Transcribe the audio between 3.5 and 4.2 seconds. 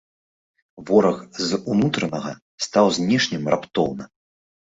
раптоўна.